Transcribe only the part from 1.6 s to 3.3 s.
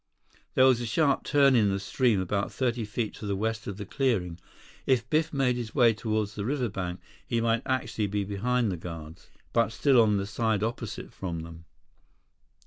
the stream about thirty feet to